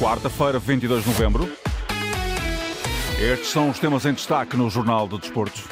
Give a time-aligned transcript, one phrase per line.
[0.00, 1.50] Quarta-feira, 22 de novembro.
[3.18, 5.62] Estes são os temas em destaque no Jornal do Desporto.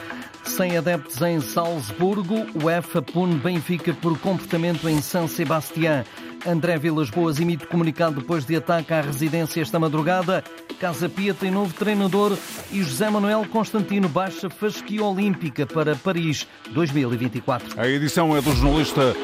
[0.44, 6.04] Sem adeptos em Salzburgo, o EFA pune Benfica por comportamento em San Sebastián.
[6.46, 10.42] André Vilas Boas emite comunicado depois de ataque à residência esta madrugada.
[10.80, 12.36] Casa Pia tem novo treinador
[12.72, 17.80] e José Manuel Constantino baixa fasquia olímpica para Paris 2024.
[17.80, 19.14] A edição é do jornalista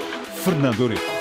[0.42, 1.19] Fernando Eurico.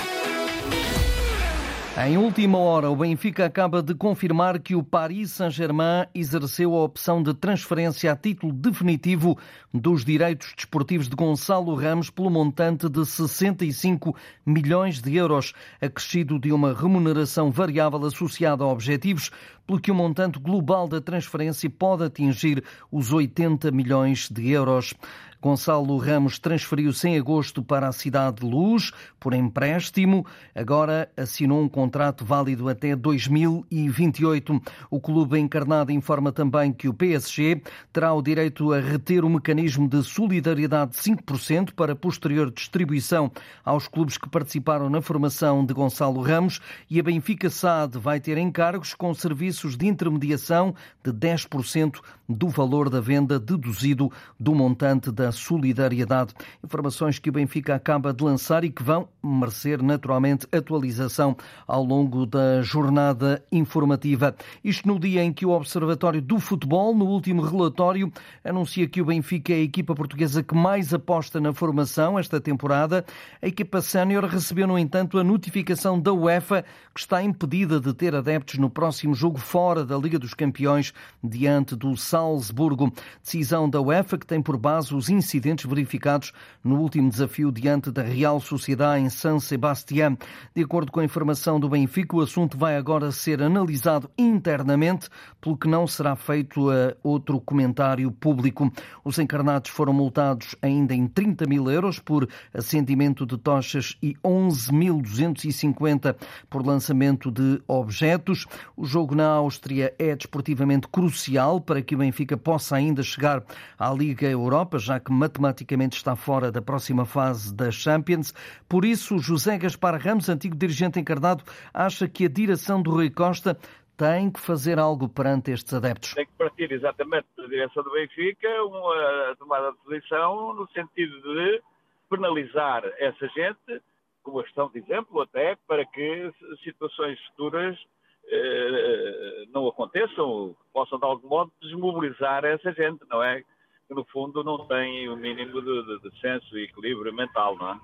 [2.02, 7.22] Em última hora, o Benfica acaba de confirmar que o Paris Saint-Germain exerceu a opção
[7.22, 9.36] de transferência a título definitivo
[9.72, 16.50] dos direitos desportivos de Gonçalo Ramos pelo montante de 65 milhões de euros, acrescido de
[16.50, 19.30] uma remuneração variável associada a objetivos,
[19.66, 24.94] pelo que o montante global da transferência pode atingir os 80 milhões de euros.
[25.42, 30.26] Gonçalo Ramos transferiu-se em agosto para a Cidade de Luz por empréstimo.
[30.54, 34.60] Agora assinou um contrato válido até 2028.
[34.90, 39.88] O clube encarnado informa também que o PSG terá o direito a reter o mecanismo
[39.88, 43.32] de solidariedade de 5% para posterior distribuição
[43.64, 46.60] aos clubes que participaram na formação de Gonçalo Ramos
[46.90, 52.90] e a Benfica SAD vai ter encargos com serviços de intermediação de 10% do valor
[52.90, 56.34] da venda deduzido do montante da solidariedade.
[56.64, 62.26] Informações que o Benfica acaba de lançar e que vão merecer naturalmente atualização ao longo
[62.26, 64.34] da jornada informativa.
[64.64, 68.12] Isto no dia em que o Observatório do Futebol, no último relatório,
[68.44, 73.04] anuncia que o Benfica é a equipa portuguesa que mais aposta na formação esta temporada.
[73.42, 78.14] A equipa sénior recebeu, no entanto, a notificação da UEFA que está impedida de ter
[78.14, 82.92] adeptos no próximo jogo fora da Liga dos Campeões diante do Salzburgo.
[83.22, 86.32] Decisão da UEFA que tem por base os incidentes verificados
[86.64, 90.16] no último desafio diante da Real Sociedade em San Sebastián.
[90.54, 95.10] De acordo com a informação do Benfica, o assunto vai agora ser analisado internamente,
[95.40, 98.72] pelo que não será feito eh, outro comentário público.
[99.04, 106.16] Os encarnados foram multados ainda em 30 mil euros por acendimento de tochas e 11.250
[106.48, 108.46] por lançamento de objetos.
[108.74, 113.44] O jogo na Áustria é desportivamente crucial para que o Benfica possa ainda chegar
[113.78, 118.32] à Liga Europa, já que matematicamente está fora da próxima fase da Champions.
[118.68, 121.44] Por isso, José Gaspar Ramos, antigo dirigente encarnado,
[121.74, 123.58] acha que a direção do Rui Costa
[123.96, 126.14] tem que fazer algo perante estes adeptos.
[126.14, 131.62] Tem que partir exatamente da direção do Benfica uma tomada de posição no sentido de
[132.08, 133.82] penalizar essa gente,
[134.22, 136.32] como a questão de exemplo até, para que
[136.64, 137.78] situações futuras
[138.26, 143.44] eh, não aconteçam, possam de algum modo desmobilizar essa gente, não é?
[143.90, 147.72] Que no fundo não tem o mínimo de, de, de senso e equilíbrio mental, não
[147.72, 147.80] é?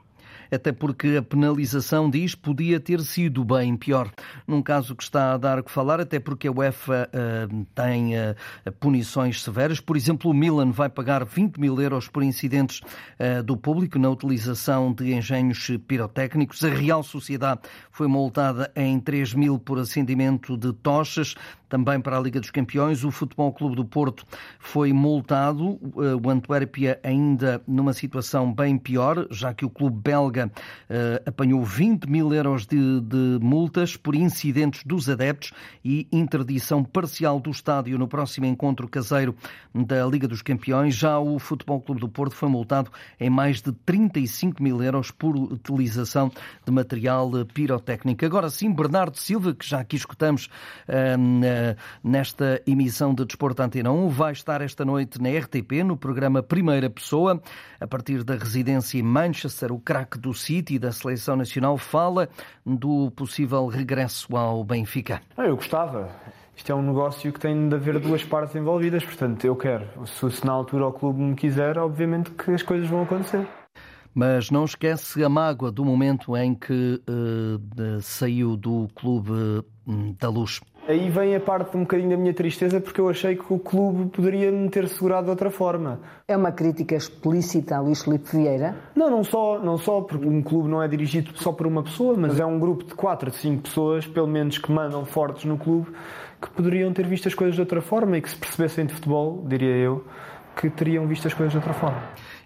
[0.51, 4.11] Até porque a penalização diz podia ter sido bem pior.
[4.47, 8.73] Num caso que está a dar que falar, até porque a UEFA uh, tem uh,
[8.79, 9.81] punições severas.
[9.81, 14.09] Por exemplo, o Milan vai pagar 20 mil euros por incidentes uh, do público na
[14.09, 16.63] utilização de engenhos pirotécnicos.
[16.65, 17.61] A Real Sociedade
[17.91, 21.35] foi multada em 3 mil por acendimento de tochas.
[21.69, 24.25] Também para a Liga dos Campeões, o Futebol Clube do Porto
[24.59, 25.81] foi multado.
[26.23, 30.51] O Antuérpia ainda numa situação bem pior, já que o clube belga uh,
[31.27, 35.53] apanhou 20 mil euros de, de, multas por incidentes dos adeptos
[35.85, 39.35] e interdição parcial do estádio no próximo encontro caseiro
[39.75, 40.95] da Liga dos Campeões.
[40.95, 45.37] Já o Futebol Clube do Porto foi multado em mais de 35 mil euros por
[45.37, 46.31] utilização
[46.65, 48.25] de material pirotécnico.
[48.25, 50.47] Agora sim, Bernardo Silva, que já aqui escutamos
[50.89, 56.43] uh, nesta emissão de Desporto Antena 1, vai estar esta noite na RTP, no programa
[56.43, 57.41] Primeira Pessoa,
[57.81, 62.29] a partir da residência em Manchester, o craque do City e da Seleção Nacional fala
[62.65, 65.21] do possível regresso ao Benfica.
[65.37, 66.11] Ah, eu gostava.
[66.57, 69.87] Isto é um negócio que tem de haver duas partes envolvidas, portanto, eu quero.
[70.07, 73.47] Se, se na altura o clube me quiser, obviamente que as coisas vão acontecer
[74.19, 80.31] mas não esquece a mágoa do momento em que uh, saiu do clube uh, da
[80.31, 80.59] luz.
[80.89, 84.09] Aí vem a parte um bocadinho da minha tristeza porque eu achei que o clube
[84.11, 85.99] poderia me ter segurado de outra forma.
[86.29, 88.77] É uma crítica explícita a Luís Filipe Vieira?
[88.95, 92.15] Não, não só, não só porque um clube não é dirigido só por uma pessoa,
[92.17, 95.89] mas é um grupo de quatro, cinco pessoas, pelo menos que mandam fortes no clube,
[96.41, 99.45] que poderiam ter visto as coisas de outra forma e que se percebessem de futebol,
[99.45, 100.05] diria eu,
[100.55, 102.01] que teriam visto as coisas de outra forma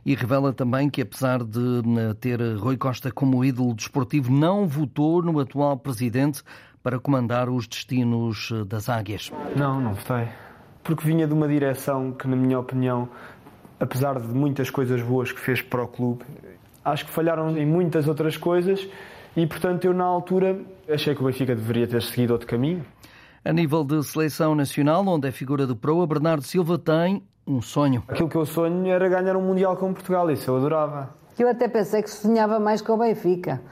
[0.04, 5.22] e revela também que, apesar de eh, ter Rui Costa como ídolo desportivo, não votou
[5.22, 6.42] no atual presidente
[6.82, 9.30] para comandar os destinos eh, das águias?
[9.56, 10.28] Não, não votei.
[10.82, 13.08] Porque vinha de uma direção que, na minha opinião,
[13.78, 16.24] apesar de muitas coisas boas que fez para o clube,
[16.84, 18.88] acho que falharam em muitas outras coisas
[19.36, 22.84] e, portanto, eu na altura achei que o Benfica deveria ter seguido outro caminho.
[23.44, 28.02] A nível de seleção nacional, onde é figura de proa, Bernardo Silva tem um sonho.
[28.08, 31.10] Aquilo que eu sonho era ganhar um Mundial com Portugal, isso eu adorava.
[31.38, 33.62] Eu até pensei que sonhava mais com o Benfica.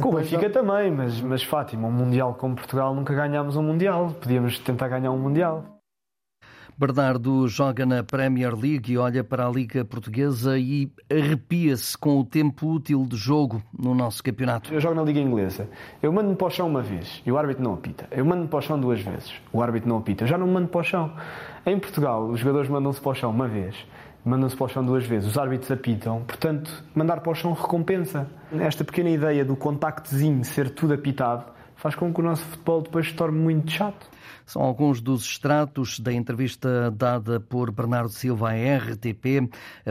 [0.00, 4.14] Com o Benfica também, mas, mas Fátima, um Mundial com Portugal, nunca ganhámos um Mundial.
[4.20, 5.75] Podíamos tentar ganhar um Mundial.
[6.78, 12.24] Bernardo joga na Premier League e olha para a Liga Portuguesa e arrepia-se com o
[12.24, 14.74] tempo útil de jogo no nosso campeonato.
[14.74, 15.70] Eu jogo na Liga Inglesa.
[16.02, 18.06] Eu mando-me para o chão uma vez e o árbitro não apita.
[18.10, 19.32] Eu mando-me para o chão duas vezes.
[19.50, 20.24] O árbitro não apita.
[20.24, 21.12] Eu já não me mando para o chão.
[21.64, 23.74] Em Portugal, os jogadores mandam-se para o chão uma vez
[24.22, 28.26] mandam-se para o chão duas vezes, os árbitros apitam, portanto, mandar para o chão recompensa.
[28.58, 31.44] Esta pequena ideia do contactozinho ser tudo apitado
[31.76, 34.06] faz com que o nosso futebol depois se torne muito chato.
[34.44, 39.50] São alguns dos extratos da entrevista dada por Bernardo Silva à RTP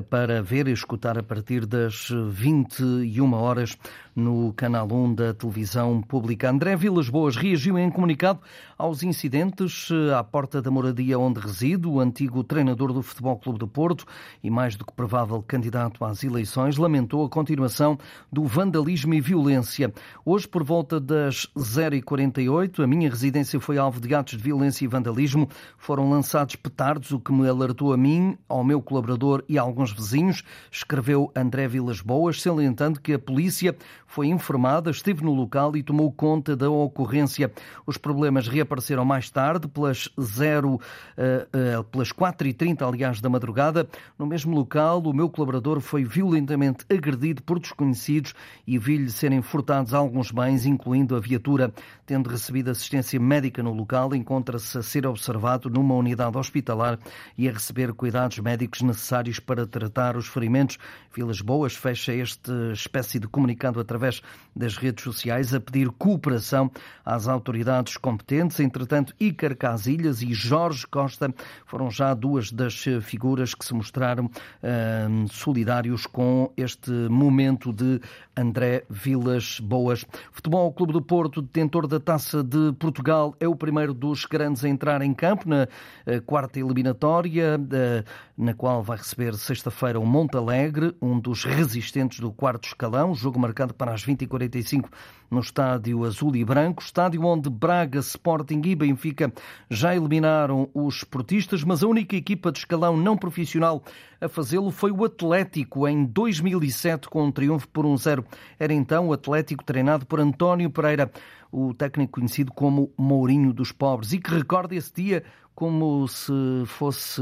[0.09, 3.77] para ver e escutar a partir das 21 horas
[4.15, 6.49] no canal 1 da televisão pública.
[6.49, 8.39] André Vilas Boas reagiu em comunicado
[8.77, 13.67] aos incidentes à porta da moradia onde reside o antigo treinador do Futebol Clube do
[13.67, 14.05] Porto
[14.41, 17.97] e mais do que provável candidato às eleições, lamentou a continuação
[18.31, 19.93] do vandalismo e violência.
[20.23, 24.88] Hoje, por volta das 0h48, a minha residência foi alvo de atos de violência e
[24.88, 25.50] vandalismo.
[25.77, 29.92] Foram lançados petardos, o que me alertou a mim, ao meu colaborador e a alguns
[29.92, 33.75] vizinhos, escreveu André Vilas Boas, salientando que a polícia
[34.07, 37.51] foi informada, esteve no local e tomou conta da ocorrência.
[37.86, 43.88] Os problemas reapareceram mais tarde, pelas, 0, uh, uh, pelas 4h30, aliás, da madrugada.
[44.18, 48.33] No mesmo local, o meu colaborador foi violentamente agredido por desconhecidos
[48.66, 51.64] e vi-lhe serem furtados alguns bens, incluindo a viatura.
[52.06, 57.00] Tendo recebido assistência médica no local, encontra-se a ser observado numa unidade hospitalar
[57.38, 60.77] e a receber cuidados médicos necessários para tratar os ferimentos.
[61.13, 64.21] Vilas Boas fecha esta espécie de comunicado através
[64.56, 66.69] das redes sociais a pedir cooperação
[67.03, 68.59] às autoridades competentes.
[68.59, 71.33] Entretanto, Icar Casilhas e Jorge Costa
[71.65, 78.00] foram já duas das figuras que se mostraram uh, solidários com este momento de
[78.35, 80.06] André Vilas Boas.
[80.31, 84.67] Futebol Clube do Porto, detentor da Taça de Portugal, é o primeiro dos grandes a
[84.67, 88.03] entrar em campo na uh, quarta eliminatória, uh,
[88.37, 93.73] na qual vai receber sexta-feira o Montalegre, um dos resistentes do quarto escalão, jogo marcado
[93.73, 94.89] para as 20h45
[95.31, 99.31] no Estádio Azul e Branco, estádio onde Braga, Sporting e Benfica
[99.69, 103.81] já eliminaram os esportistas, mas a única equipa de escalão não profissional
[104.21, 108.23] a fazê-lo foi o Atlético em 2007 com um triunfo por 1-0.
[108.59, 111.11] Era então o Atlético treinado por António Pereira,
[111.55, 115.23] o técnico conhecido como Mourinho dos Pobres, e que recorda esse dia
[115.55, 116.33] como se
[116.65, 117.21] fosse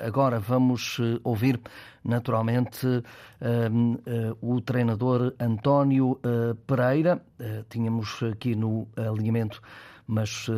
[0.00, 0.40] agora.
[0.40, 1.60] Vamos ouvir
[2.04, 2.84] naturalmente
[4.40, 6.18] o treinador António
[6.66, 7.22] Pereira.
[7.68, 9.62] Tínhamos aqui no alinhamento,
[10.08, 10.48] mas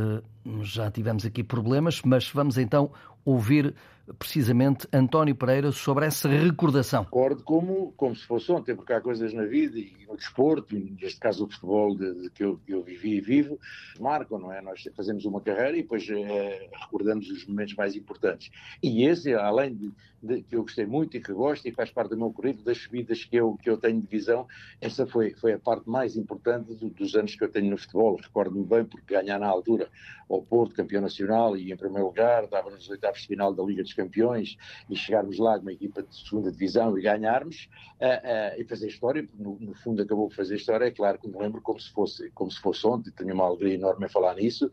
[0.62, 2.00] já tivemos aqui problemas.
[2.02, 2.90] Mas vamos então
[3.22, 3.74] ouvir
[4.18, 7.04] precisamente António Pereira sobre essa recordação.
[7.04, 10.96] Recordo como, como se fosse ontem, porque há coisas na vida e no desporto, e
[11.00, 13.58] neste caso o futebol de, de que eu, eu, vivi e vivo,
[13.98, 14.60] marcam, não é?
[14.60, 18.50] Nós fazemos uma carreira e depois é, recordamos os momentos mais importantes.
[18.82, 19.92] E esse, além de,
[20.22, 22.78] de, que eu gostei muito e que gosto e faz parte do meu currículo, das
[22.78, 24.46] subidas que eu, que eu tenho de visão,
[24.80, 28.16] essa foi, foi a parte mais importante do, dos anos que eu tenho no futebol.
[28.16, 29.88] Recordo-me bem porque ganhar na altura
[30.28, 33.93] ao Porto, campeão nacional, e em primeiro lugar, dava-nos oitavos de final da Liga dos
[33.94, 34.56] Campeões
[34.88, 37.68] e chegarmos lá com uma equipa de segunda divisão e ganharmos
[38.00, 41.28] uh, uh, e fazer história, no, no, fundo acabou por fazer história, é claro que
[41.28, 44.34] me lembro como se fosse, como se fosse ontem, tenho uma alegria enorme em falar
[44.34, 44.70] nisso,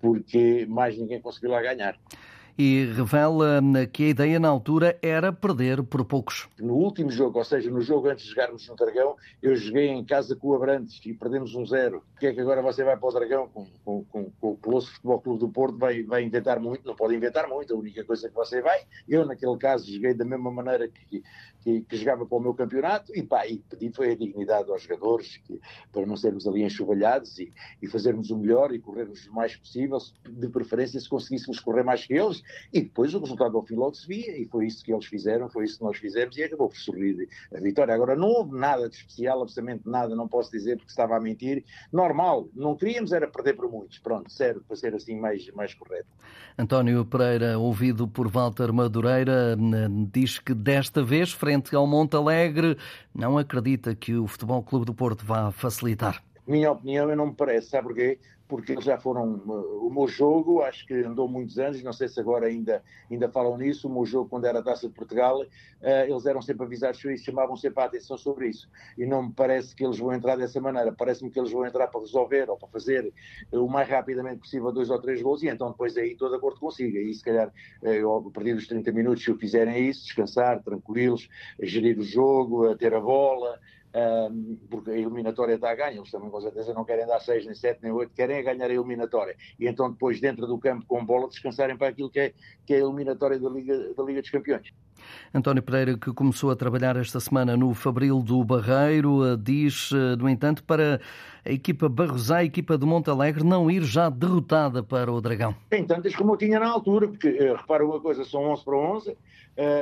[0.00, 1.98] porque mais ninguém conseguiu lá ganhar
[2.56, 3.60] e revela
[3.92, 6.48] que a ideia na altura era perder por poucos.
[6.58, 10.04] No último jogo, ou seja, no jogo antes de jogarmos no Dragão, eu joguei em
[10.04, 12.02] casa com o Abrantes e perdemos um zero.
[12.14, 14.56] O que é que agora você vai para o Dragão com, com, com, com o
[14.56, 15.78] Colosso Futebol Clube do Porto?
[15.78, 16.86] Vai, vai inventar muito?
[16.86, 18.80] Não pode inventar muito, a única coisa que você vai.
[19.08, 21.22] Eu, naquele caso, joguei da mesma maneira que,
[21.60, 24.82] que, que jogava para o meu campeonato e, pá, e pedi foi a dignidade aos
[24.82, 25.60] jogadores que,
[25.92, 29.98] para não sermos ali enxovalhados e, e fazermos o melhor e corrermos o mais possível,
[30.28, 33.94] de preferência se conseguíssemos correr mais que eles e depois o resultado ao fim logo
[33.94, 36.68] se via, e foi isso que eles fizeram, foi isso que nós fizemos, e acabou
[36.68, 37.94] por sorrir a vitória.
[37.94, 41.64] Agora, não houve nada de especial, absolutamente nada, não posso dizer porque estava a mentir.
[41.92, 46.08] Normal, não queríamos era perder por muitos, pronto, sério, para ser assim mais, mais correto.
[46.58, 49.56] António Pereira, ouvido por Walter Madureira,
[50.12, 52.76] diz que desta vez, frente ao Monte Alegre,
[53.14, 57.34] não acredita que o Futebol Clube do Porto vá facilitar minha opinião, eu não me
[57.34, 58.18] parece, sabe porquê?
[58.48, 59.34] Porque eles já foram.
[59.82, 63.56] O meu jogo, acho que andou muitos anos, não sei se agora ainda, ainda falam
[63.56, 63.88] nisso.
[63.88, 65.46] O meu jogo, quando era a taça de Portugal, uh,
[66.06, 68.68] eles eram sempre avisados sobre isso, chamavam sempre a atenção sobre isso.
[68.98, 70.92] E não me parece que eles vão entrar dessa maneira.
[70.92, 73.12] Parece-me que eles vão entrar para resolver ou para fazer
[73.50, 76.98] o mais rapidamente possível dois ou três gols e então depois aí de acordo consigo.
[76.98, 81.28] Aí, se calhar, uh, a partir dos 30 minutos, se o fizerem isso, descansar, tranquilos,
[81.60, 83.58] gerir o jogo, a ter a bola
[84.68, 87.54] porque a eliminatória está a ganho, eles também com certeza não querem dar 6, nem
[87.54, 89.36] 7, nem 8, querem é ganhar a eliminatória.
[89.58, 92.32] E então depois dentro do campo com bola descansarem para aquilo que é,
[92.66, 94.72] que é a eliminatória da Liga, da Liga dos Campeões.
[95.32, 100.16] António Pereira, que começou a trabalhar esta semana no Fabril do Barreiro, eh, diz, eh,
[100.16, 101.00] no entanto, para
[101.44, 105.54] a equipa Barrosá, a equipa do Monte Alegre, não ir já derrotada para o Dragão.
[105.68, 108.76] Tem tantas como eu tinha na altura, porque uh, repara uma coisa, são 11 para
[108.76, 109.16] 11, uh,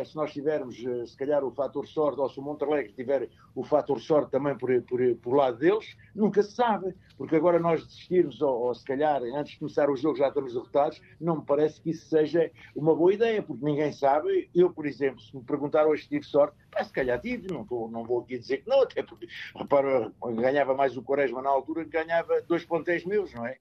[0.04, 3.28] se nós tivermos, uh, se calhar, o fator sorte, ou se o Monte Alegre tiver
[3.54, 7.86] o fator sorte também por, por, por lado deles, nunca se sabe, porque agora nós
[7.86, 11.44] desistirmos, ou, ou se calhar, antes de começar o jogo já estamos derrotados, não me
[11.44, 15.44] parece que isso seja uma boa ideia, porque ninguém sabe, eu, por exemplo, se me
[15.44, 18.68] perguntar hoje tive sorte, mas se calhar tive, não, tô, não vou aqui dizer que
[18.68, 23.32] não, até porque, repara, ganhava mais o Quaresma na altura que ganhava dois pontéis meus,
[23.34, 23.58] não é?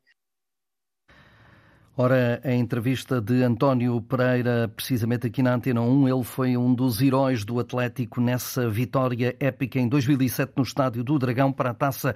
[1.97, 7.01] Ora, a entrevista de António Pereira, precisamente aqui na Antena 1, ele foi um dos
[7.01, 12.15] heróis do Atlético nessa vitória épica em 2007 no Estádio do Dragão para a Taça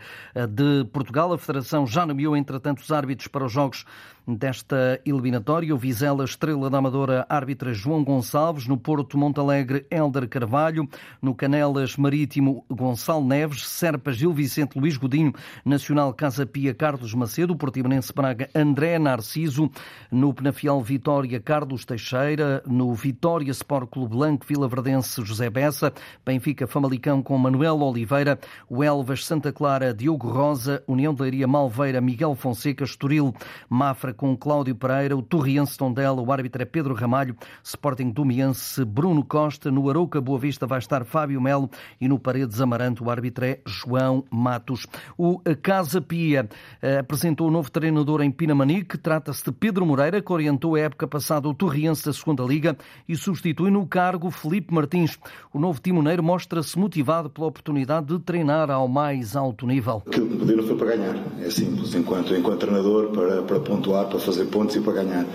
[0.49, 1.33] de Portugal.
[1.33, 3.85] A Federação já nomeou, entretanto, os árbitros para os jogos
[4.27, 5.73] desta eliminatória.
[5.73, 8.67] O Vizela, estrela da Amadora, árbitra João Gonçalves.
[8.67, 10.87] No Porto, Montalegre, Helder Carvalho.
[11.21, 13.67] No Canelas Marítimo, Gonçalo Neves.
[13.67, 15.33] Serpa, Gil Vicente, Luís Godinho.
[15.63, 17.55] Nacional Casa Pia, Carlos Macedo.
[17.55, 19.69] Portimonense Braga, André Narciso.
[20.11, 22.63] No Penafiel Vitória, Carlos Teixeira.
[22.65, 25.93] No Vitória Sport Clube Blanco, Vila Verdense, José Bessa.
[26.25, 28.39] Benfica Famalicão com Manuel Oliveira.
[28.67, 30.83] O Elvas Santa Clara, Diogo Rosa.
[30.87, 32.83] União de Leiria Malveira, Miguel Fonseca.
[32.83, 33.33] Estoril,
[33.69, 39.23] Mafra com Cláudio Pereira, o Torriense Tondela, o árbitro é Pedro Ramalho, Sporting Domiense Bruno
[39.23, 41.69] Costa, no Arouca Boa Vista vai estar Fábio Melo
[41.99, 44.87] e no Paredes Amarante o árbitro é João Matos.
[45.17, 46.47] O Casa Pia
[46.81, 51.07] eh, apresentou o novo treinador em Pinamanique, trata-se de Pedro Moreira, que orientou a época
[51.07, 55.17] passada o Torriense da Segunda Liga e substitui no cargo Felipe Martins.
[55.53, 60.03] O novo timoneiro mostra-se motivado pela oportunidade de treinar ao mais alto nível.
[60.07, 64.04] Aquilo que me pediram foi para ganhar, é simples, enquanto, enquanto treinador, para, para pontuar
[64.05, 65.25] para fazer pontos e para ganhar.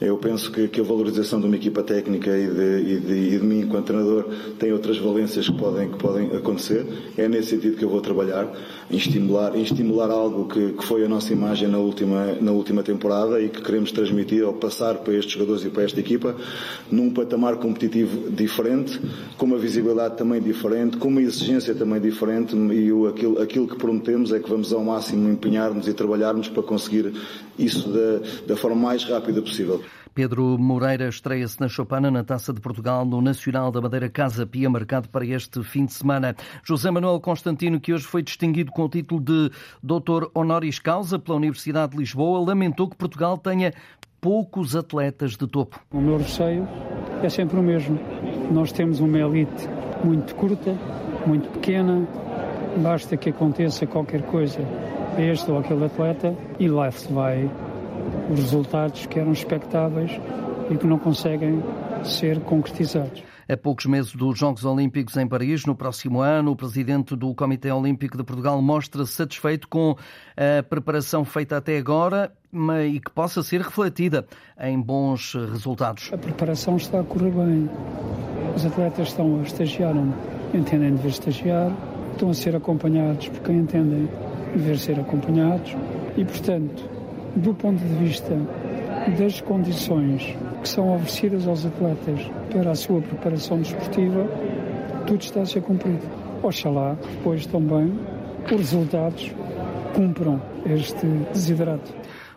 [0.00, 3.38] Eu penso que, que a valorização de uma equipa técnica e de, e, de, e
[3.38, 4.24] de, mim enquanto treinador
[4.58, 6.86] tem outras valências que podem, que podem acontecer.
[7.18, 8.50] É nesse sentido que eu vou trabalhar,
[8.90, 12.82] em estimular, em estimular algo que, que foi a nossa imagem na última, na última
[12.82, 16.34] temporada e que queremos transmitir ou passar para estes jogadores e para esta equipa
[16.90, 18.98] num patamar competitivo diferente,
[19.36, 23.76] com uma visibilidade também diferente, com uma exigência também diferente e o, aquilo, aquilo que
[23.76, 27.12] prometemos é que vamos ao máximo empenhar-nos e trabalharmos para conseguir
[27.58, 29.82] isso da, da forma mais rápida possível.
[30.14, 34.68] Pedro Moreira estreia-se na Chopana na Taça de Portugal no Nacional da Madeira Casa Pia,
[34.68, 36.34] marcado para este fim de semana.
[36.64, 39.50] José Manuel Constantino, que hoje foi distinguido com o título de
[39.82, 43.72] Doutor Honoris Causa pela Universidade de Lisboa, lamentou que Portugal tenha
[44.20, 45.80] poucos atletas de topo.
[45.92, 46.68] O meu receio
[47.22, 47.98] é sempre o mesmo.
[48.50, 49.68] Nós temos uma elite
[50.04, 50.76] muito curta,
[51.26, 52.06] muito pequena,
[52.78, 54.60] basta que aconteça qualquer coisa
[55.16, 57.50] a este ou aquele atleta e lá se vai
[58.30, 60.12] os resultados que eram expectáveis
[60.70, 61.62] e que não conseguem
[62.04, 63.22] ser concretizados.
[63.48, 67.72] A poucos meses dos Jogos Olímpicos em Paris, no próximo ano, o presidente do Comitê
[67.72, 69.96] Olímpico de Portugal mostra-se satisfeito com
[70.36, 72.30] a preparação feita até agora
[72.88, 74.24] e que possa ser refletida
[74.60, 76.10] em bons resultados.
[76.12, 77.68] A preparação está a correr bem.
[78.54, 79.96] Os atletas estão a estagiar,
[80.54, 81.72] entendem dever estagiar,
[82.12, 84.08] estão a ser acompanhados por quem entendem
[84.54, 85.74] dever ser acompanhados
[86.16, 86.99] e, portanto,
[87.36, 88.36] do ponto de vista
[89.18, 92.20] das condições que são oferecidas aos atletas
[92.52, 94.26] para a sua preparação desportiva,
[95.06, 96.06] tudo está a ser cumprido.
[96.42, 97.92] Oxalá depois também
[98.44, 99.30] os resultados
[99.94, 101.92] cumpram este desidrato.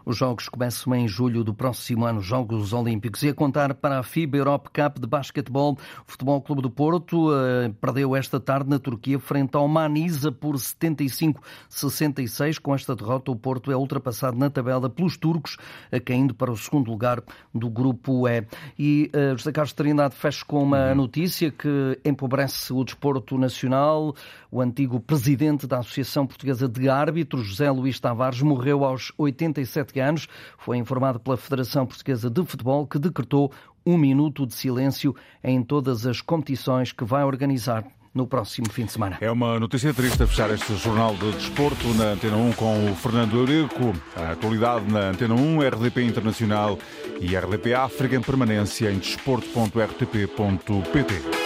[0.06, 3.24] Os Jogos começam em julho do próximo ano, Jogos Olímpicos.
[3.24, 7.32] E a contar para a FIBA Europe Cup de basquetebol, o Futebol Clube do Porto
[7.32, 12.60] uh, perdeu esta tarde na Turquia frente ao Manisa por 75-66.
[12.60, 15.56] Com esta derrota, o Porto é ultrapassado na tabela pelos turcos,
[15.92, 18.46] uh, caindo para o segundo lugar do grupo E.
[18.78, 20.96] E uh, José Carlos Trindade fecha com uma uhum.
[20.96, 24.14] notícia que empobrece o desporto nacional.
[24.52, 30.28] O antigo presidente da Associação Portuguesa de Árbitros, José Luís Tavares, morreu aos 87 anos.
[30.58, 33.52] Foi informado pela Federação Portuguesa de Futebol que decretou
[33.86, 38.92] um minuto de silêncio em todas as competições que vai organizar no próximo fim de
[38.92, 39.18] semana.
[39.20, 42.96] É uma notícia triste a fechar este jornal de desporto na Antena 1 com o
[42.96, 43.92] Fernando Eurico.
[44.16, 46.78] A atualidade na Antena 1, RDP Internacional
[47.20, 51.43] e RDP África em permanência em desporto.rtp.pt.